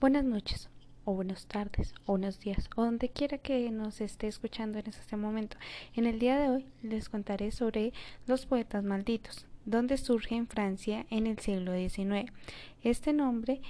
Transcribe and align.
Buenas 0.00 0.24
noches, 0.24 0.70
o 1.04 1.12
buenas 1.12 1.46
tardes, 1.46 1.92
o 2.06 2.12
buenos 2.12 2.38
días, 2.38 2.70
o 2.76 2.84
donde 2.84 3.08
quiera 3.08 3.38
que 3.38 3.68
nos 3.72 4.00
esté 4.00 4.28
escuchando 4.28 4.78
en 4.78 4.86
este 4.86 5.16
momento. 5.16 5.56
En 5.92 6.06
el 6.06 6.20
día 6.20 6.38
de 6.38 6.50
hoy 6.50 6.66
les 6.84 7.08
contaré 7.08 7.50
sobre 7.50 7.92
los 8.28 8.46
poetas 8.46 8.84
malditos, 8.84 9.44
donde 9.64 9.96
surge 9.96 10.36
en 10.36 10.46
Francia 10.46 11.04
en 11.10 11.26
el 11.26 11.40
siglo 11.40 11.74
XIX. 11.74 12.30
Este 12.84 13.12
nombre 13.12 13.60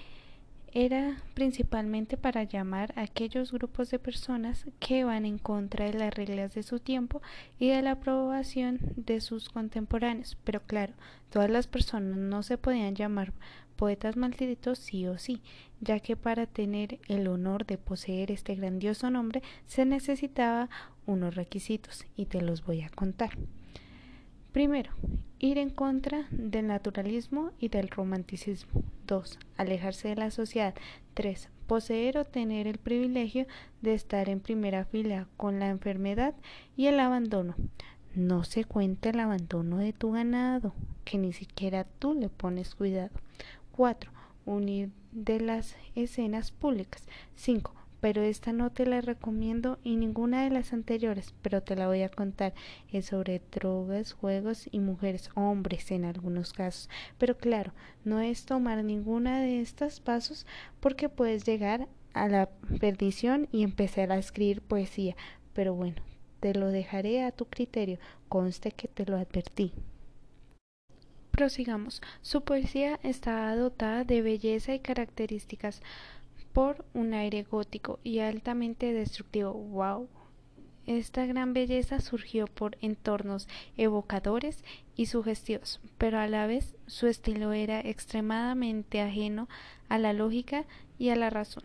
era 0.74 1.16
principalmente 1.32 2.18
para 2.18 2.42
llamar 2.42 2.92
a 2.96 3.04
aquellos 3.04 3.50
grupos 3.50 3.90
de 3.90 3.98
personas 3.98 4.66
que 4.80 5.04
van 5.04 5.24
en 5.24 5.38
contra 5.38 5.86
de 5.86 5.94
las 5.94 6.12
reglas 6.12 6.52
de 6.52 6.62
su 6.62 6.78
tiempo 6.78 7.22
y 7.58 7.68
de 7.68 7.80
la 7.80 7.92
aprobación 7.92 8.80
de 8.96 9.22
sus 9.22 9.48
contemporáneos. 9.48 10.36
Pero 10.44 10.60
claro, 10.60 10.92
todas 11.30 11.48
las 11.48 11.66
personas 11.66 12.18
no 12.18 12.42
se 12.42 12.58
podían 12.58 12.94
llamar 12.94 13.32
poetas 13.78 14.16
malditos 14.16 14.80
sí 14.80 15.06
o 15.06 15.18
sí, 15.18 15.40
ya 15.80 16.00
que 16.00 16.16
para 16.16 16.46
tener 16.46 16.98
el 17.06 17.28
honor 17.28 17.64
de 17.64 17.78
poseer 17.78 18.32
este 18.32 18.56
grandioso 18.56 19.08
nombre 19.08 19.40
se 19.66 19.84
necesitaba 19.84 20.68
unos 21.06 21.36
requisitos 21.36 22.04
y 22.16 22.26
te 22.26 22.42
los 22.42 22.66
voy 22.66 22.82
a 22.82 22.90
contar. 22.90 23.30
Primero, 24.52 24.90
ir 25.38 25.58
en 25.58 25.70
contra 25.70 26.26
del 26.32 26.66
naturalismo 26.66 27.52
y 27.60 27.68
del 27.68 27.88
romanticismo. 27.88 28.82
2. 29.06 29.38
Alejarse 29.56 30.08
de 30.08 30.16
la 30.16 30.32
sociedad. 30.32 30.74
3. 31.14 31.48
Poseer 31.68 32.18
o 32.18 32.24
tener 32.24 32.66
el 32.66 32.78
privilegio 32.78 33.46
de 33.80 33.94
estar 33.94 34.28
en 34.28 34.40
primera 34.40 34.86
fila 34.86 35.28
con 35.36 35.60
la 35.60 35.68
enfermedad 35.68 36.34
y 36.76 36.86
el 36.86 36.98
abandono. 36.98 37.54
No 38.16 38.42
se 38.42 38.64
cuenta 38.64 39.10
el 39.10 39.20
abandono 39.20 39.76
de 39.76 39.92
tu 39.92 40.10
ganado, 40.10 40.74
que 41.04 41.18
ni 41.18 41.32
siquiera 41.32 41.84
tú 41.84 42.14
le 42.14 42.28
pones 42.28 42.74
cuidado. 42.74 43.10
4. 43.78 44.10
Unir 44.44 44.90
de 45.12 45.38
las 45.38 45.76
escenas 45.94 46.50
públicas. 46.50 47.06
5 47.36 47.72
pero 48.00 48.22
esta 48.22 48.52
no 48.52 48.70
te 48.70 48.86
la 48.86 49.00
recomiendo 49.00 49.78
y 49.84 49.96
ninguna 49.96 50.42
de 50.42 50.50
las 50.50 50.72
anteriores, 50.72 51.34
pero 51.42 51.62
te 51.62 51.76
la 51.76 51.86
voy 51.86 52.02
a 52.02 52.08
contar. 52.08 52.54
Es 52.92 53.06
sobre 53.06 53.40
drogas, 53.52 54.12
juegos 54.12 54.68
y 54.70 54.80
mujeres, 54.80 55.30
hombres 55.34 55.90
en 55.92 56.04
algunos 56.04 56.52
casos. 56.52 56.88
Pero 57.18 57.36
claro, 57.36 57.72
no 58.04 58.20
es 58.20 58.46
tomar 58.46 58.82
ninguna 58.84 59.40
de 59.40 59.60
estos 59.60 60.00
pasos 60.00 60.46
porque 60.80 61.08
puedes 61.08 61.44
llegar 61.44 61.88
a 62.14 62.28
la 62.28 62.48
perdición 62.80 63.48
y 63.52 63.62
empezar 63.62 64.12
a 64.12 64.18
escribir 64.18 64.60
poesía. 64.60 65.16
Pero 65.54 65.74
bueno, 65.74 66.02
te 66.40 66.54
lo 66.54 66.68
dejaré 66.68 67.22
a 67.22 67.32
tu 67.32 67.46
criterio, 67.46 67.98
conste 68.28 68.70
que 68.70 68.88
te 68.88 69.06
lo 69.06 69.16
advertí. 69.16 69.72
Prosigamos. 71.38 72.02
Su 72.20 72.40
poesía 72.40 72.98
está 73.04 73.54
dotada 73.54 74.02
de 74.02 74.22
belleza 74.22 74.74
y 74.74 74.80
características 74.80 75.82
por 76.52 76.84
un 76.94 77.14
aire 77.14 77.44
gótico 77.44 78.00
y 78.02 78.18
altamente 78.18 78.92
destructivo. 78.92 79.52
¡Wow! 79.52 80.08
Esta 80.86 81.26
gran 81.26 81.52
belleza 81.52 82.00
surgió 82.00 82.48
por 82.48 82.76
entornos 82.80 83.46
evocadores 83.76 84.64
y 84.96 85.06
sugestivos, 85.06 85.80
pero 85.96 86.18
a 86.18 86.26
la 86.26 86.48
vez 86.48 86.74
su 86.88 87.06
estilo 87.06 87.52
era 87.52 87.78
extremadamente 87.82 89.00
ajeno 89.00 89.48
a 89.88 89.98
la 89.98 90.12
lógica 90.12 90.64
y 90.98 91.10
a 91.10 91.14
la 91.14 91.30
razón. 91.30 91.62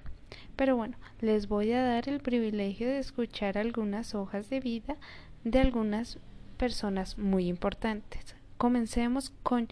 Pero 0.56 0.78
bueno, 0.78 0.98
les 1.20 1.48
voy 1.48 1.72
a 1.72 1.82
dar 1.82 2.10
el 2.10 2.20
privilegio 2.20 2.88
de 2.88 3.00
escuchar 3.00 3.58
algunas 3.58 4.14
hojas 4.14 4.52
de 4.52 4.60
vida 4.60 4.98
de 5.44 5.62
algunas 5.62 6.20
personas 6.60 7.18
muy 7.18 7.48
importantes. 7.48 8.36
Comencemos 8.58 9.32
con 9.44 9.68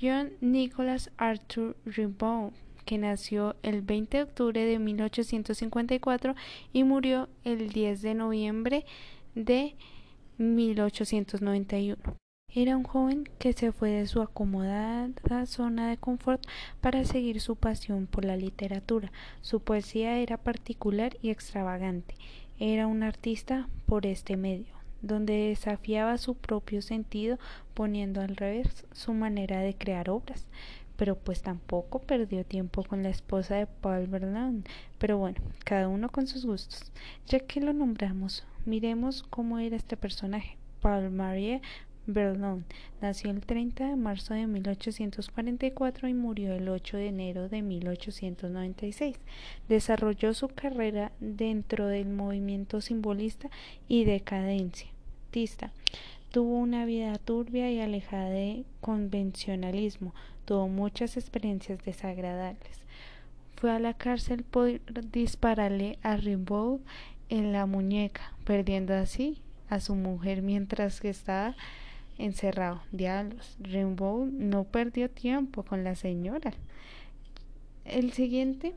John 0.00 0.32
Nicholas 0.40 1.10
Arthur 1.16 1.76
Rimbaud 1.84 2.52
que 2.84 2.98
nació 2.98 3.54
el 3.62 3.82
20 3.82 4.16
de 4.16 4.22
octubre 4.24 4.64
de 4.64 4.78
1854 4.78 6.34
y 6.72 6.84
murió 6.84 7.28
el 7.44 7.70
10 7.70 8.02
de 8.02 8.14
noviembre 8.14 8.84
de 9.34 9.76
1891. 10.38 11.96
Era 12.52 12.76
un 12.76 12.82
joven 12.82 13.28
que 13.38 13.52
se 13.52 13.70
fue 13.70 13.90
de 13.90 14.08
su 14.08 14.20
acomodada 14.22 15.46
zona 15.46 15.88
de 15.88 15.98
confort 15.98 16.44
para 16.80 17.04
seguir 17.04 17.40
su 17.40 17.54
pasión 17.54 18.08
por 18.08 18.24
la 18.24 18.36
literatura. 18.36 19.12
Su 19.40 19.60
poesía 19.60 20.18
era 20.18 20.36
particular 20.36 21.16
y 21.22 21.30
extravagante. 21.30 22.16
Era 22.58 22.88
un 22.88 23.04
artista 23.04 23.68
por 23.86 24.04
este 24.04 24.36
medio, 24.36 24.74
donde 25.02 25.48
desafiaba 25.48 26.18
su 26.18 26.34
propio 26.34 26.82
sentido 26.82 27.38
poniendo 27.74 28.20
al 28.20 28.36
revés 28.36 28.86
su 28.92 29.12
manera 29.12 29.60
de 29.60 29.74
crear 29.74 30.10
obras 30.10 30.46
pero 31.00 31.16
pues 31.16 31.40
tampoco 31.40 31.98
perdió 32.00 32.44
tiempo 32.44 32.84
con 32.84 33.02
la 33.02 33.08
esposa 33.08 33.54
de 33.54 33.66
Paul 33.66 34.06
Verlaine. 34.06 34.64
Pero 34.98 35.16
bueno, 35.16 35.38
cada 35.64 35.88
uno 35.88 36.10
con 36.10 36.26
sus 36.26 36.44
gustos. 36.44 36.92
Ya 37.26 37.40
que 37.40 37.62
lo 37.62 37.72
nombramos, 37.72 38.44
miremos 38.66 39.22
cómo 39.22 39.58
era 39.58 39.76
este 39.76 39.96
personaje. 39.96 40.58
Paul 40.82 41.10
Marie 41.10 41.62
Verlaine 42.12 42.64
nació 43.00 43.30
el 43.30 43.40
30 43.40 43.88
de 43.88 43.96
marzo 43.96 44.34
de 44.34 44.46
1844 44.46 46.08
y 46.08 46.14
murió 46.14 46.54
el 46.54 46.68
8 46.68 46.96
de 46.96 47.08
enero 47.08 47.48
de 47.48 47.62
1896. 47.62 49.16
Desarrolló 49.68 50.34
su 50.34 50.48
carrera 50.48 51.12
dentro 51.20 51.86
del 51.86 52.08
movimiento 52.08 52.80
simbolista 52.80 53.50
y 53.88 54.04
decadencia. 54.04 54.88
Tuvo 56.32 56.58
una 56.58 56.84
vida 56.84 57.16
turbia 57.18 57.70
y 57.70 57.80
alejada 57.80 58.30
de 58.30 58.64
convencionalismo, 58.80 60.12
tuvo 60.44 60.66
muchas 60.68 61.16
experiencias 61.16 61.84
desagradables. 61.84 62.80
Fue 63.54 63.70
a 63.70 63.78
la 63.78 63.94
cárcel 63.94 64.42
por 64.42 64.80
dispararle 65.12 65.98
a 66.02 66.16
Rimbaud 66.16 66.80
en 67.28 67.52
la 67.52 67.66
muñeca, 67.66 68.32
perdiendo 68.44 68.94
así 68.94 69.38
a 69.68 69.78
su 69.78 69.94
mujer 69.94 70.42
mientras 70.42 71.00
que 71.00 71.10
estaba 71.10 71.54
encerrado. 72.24 72.82
Diablos, 72.92 73.56
Rimbaud 73.60 74.30
no 74.30 74.64
perdió 74.64 75.10
tiempo 75.10 75.62
con 75.62 75.84
la 75.84 75.94
señora. 75.94 76.52
El 77.84 78.12
siguiente 78.12 78.74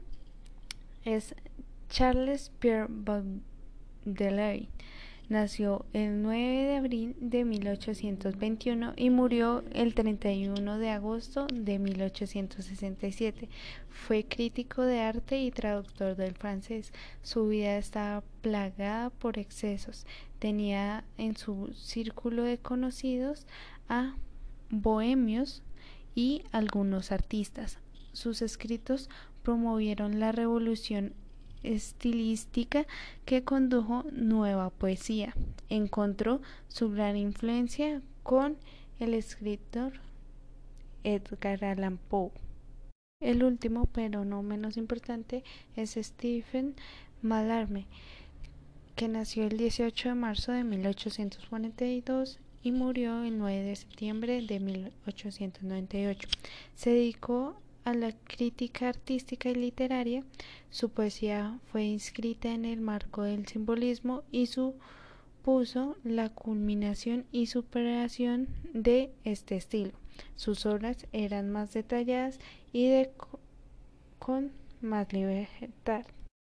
es 1.06 1.36
Charles 1.90 2.52
Pierre 2.60 2.88
Baudelaire 2.90 4.70
Nació 5.30 5.86
el 5.94 6.22
9 6.22 6.68
de 6.68 6.76
abril 6.76 7.16
de 7.20 7.46
1821 7.46 8.94
y 8.98 9.10
murió 9.10 9.64
el 9.72 9.94
31 9.94 10.78
de 10.78 10.90
agosto 10.90 11.48
de 11.52 11.80
1867. 11.80 13.48
Fue 13.90 14.26
crítico 14.26 14.82
de 14.82 15.00
arte 15.00 15.42
y 15.42 15.50
traductor 15.50 16.18
del 16.18 16.36
francés. 16.36 16.92
Su 17.22 17.48
vida 17.48 17.78
estaba 17.78 18.22
plagada 18.42 19.12
por 19.12 19.40
excesos. 19.40 20.06
Tenía 20.44 21.06
en 21.18 21.38
su 21.38 21.74
círculo 21.74 22.44
de 22.44 22.58
conocidos 22.58 23.48
a 23.88 24.18
bohemios 24.70 25.64
y 26.16 26.44
algunos 26.52 27.14
artistas. 27.14 27.80
Sus 28.12 28.42
escritos 28.42 29.10
promovieron 29.42 30.20
la 30.20 30.34
revolución 30.34 31.14
estilística 31.64 32.86
que 33.24 33.46
condujo 33.46 34.04
nueva 34.12 34.70
poesía. 34.70 35.34
Encontró 35.70 36.42
su 36.68 36.90
gran 36.90 37.16
influencia 37.16 38.02
con 38.22 38.58
el 39.00 39.14
escritor 39.14 39.94
Edgar 41.06 41.64
Allan 41.64 41.98
Poe. 42.10 42.32
El 43.22 43.46
último, 43.46 43.86
pero 43.86 44.26
no 44.26 44.44
menos 44.44 44.76
importante, 44.76 45.46
es 45.78 45.92
Stephen 45.92 46.76
Mallarmé, 47.22 47.88
que 48.96 49.08
nació 49.08 49.46
el 49.46 49.58
18 49.58 50.10
de 50.10 50.16
marzo 50.16 50.52
de 50.52 50.64
1842 50.64 52.40
y 52.64 52.72
murió 52.72 53.24
el 53.24 53.38
9 53.38 53.64
de 53.64 53.76
septiembre 53.76 54.42
de 54.42 54.60
1898. 54.60 56.28
Se 56.76 56.92
dedicó 56.92 57.56
a 57.84 57.94
la 57.94 58.14
crítica 58.14 58.90
artística 58.90 59.50
y 59.50 59.56
literaria, 59.56 60.24
su 60.70 60.90
poesía 60.90 61.60
fue 61.72 61.84
inscrita 61.84 62.50
en 62.50 62.66
el 62.66 62.80
marco 62.80 63.24
del 63.24 63.46
simbolismo 63.46 64.24
y 64.32 64.48
supuso 64.48 65.98
la 66.04 66.30
culminación 66.30 67.26
y 67.32 67.48
superación 67.48 68.48
de 68.74 69.12
este 69.26 69.58
estilo. 69.58 69.92
Sus 70.36 70.66
obras 70.66 71.08
eran 71.12 71.52
más 71.52 71.74
detalladas 71.74 72.40
y 72.72 72.88
de 72.88 73.12
con 74.20 74.52
más 74.82 75.12
libertad. 75.12 76.06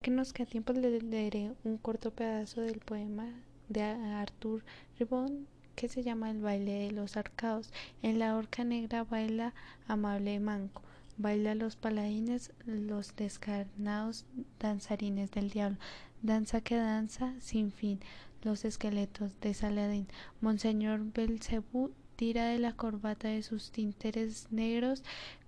Que 0.06 0.12
nos 0.12 0.32
queda 0.32 0.46
tiempo 0.46 0.72
le 0.72 1.00
leeré 1.00 1.50
un 1.64 1.78
corto 1.78 2.12
pedazo 2.12 2.60
del 2.60 2.78
poema 2.78 3.28
de 3.68 3.82
Arthur 3.82 4.62
Ribon 5.00 5.48
que 5.74 5.88
se 5.88 6.04
llama 6.04 6.30
El 6.30 6.40
baile 6.42 6.74
de 6.74 6.92
los 6.92 7.16
arcados. 7.16 7.72
En 8.02 8.20
la 8.20 8.36
horca 8.36 8.62
negra 8.62 9.02
baila 9.02 9.52
amable 9.88 10.38
manco. 10.38 10.82
Baila 11.18 11.56
los 11.56 11.74
paladines, 11.74 12.52
los 12.66 13.16
descarnados 13.16 14.26
danzarines 14.60 15.32
del 15.32 15.50
diablo, 15.50 15.78
danza 16.22 16.60
que 16.60 16.76
danza 16.76 17.34
sin 17.40 17.72
fin, 17.72 17.98
los 18.44 18.64
esqueletos 18.64 19.32
de 19.40 19.54
Saladín. 19.54 20.06
Monseñor 20.40 21.00
Belcebú 21.12 21.90
tira 22.14 22.46
de 22.46 22.60
la 22.60 22.74
corbata 22.74 23.26
de 23.26 23.42
sus 23.42 23.72
tinteres 23.72 24.46
negros 24.52 25.02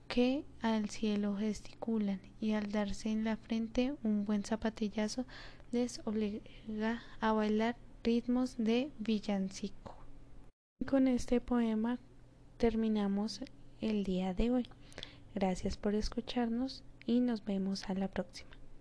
que 0.08 0.44
al 0.62 0.88
cielo 0.88 1.36
gesticulan 1.36 2.20
y 2.40 2.52
al 2.52 2.72
darse 2.72 3.10
en 3.10 3.24
la 3.24 3.36
frente 3.36 3.94
un 4.02 4.24
buen 4.24 4.42
zapatillazo 4.42 5.26
les 5.70 6.00
obliga 6.06 7.02
a 7.20 7.32
bailar 7.32 7.76
ritmos 8.02 8.56
de 8.56 8.90
villancico. 8.98 9.94
Con 10.86 11.08
este 11.08 11.40
poema 11.40 11.98
terminamos 12.56 13.42
el 13.80 14.02
día 14.04 14.32
de 14.32 14.50
hoy. 14.50 14.66
Gracias 15.34 15.76
por 15.76 15.94
escucharnos 15.94 16.82
y 17.06 17.20
nos 17.20 17.44
vemos 17.44 17.88
a 17.90 17.94
la 17.94 18.08
próxima. 18.08 18.57